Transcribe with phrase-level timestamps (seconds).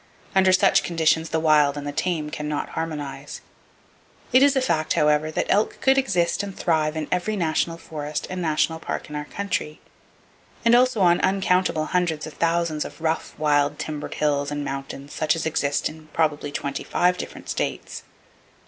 [0.33, 3.41] Under such conditions the wild and the tame cannot harmonize.
[4.33, 8.25] It is a fact, however, that elk could exist and thrive in every national forest
[8.27, 9.79] and national park in our country,
[10.65, 15.35] and also on uncountable hundreds of thousands of rough, wild, timbered hills and mountains such
[15.35, 18.01] as exist in probably twenty five different states.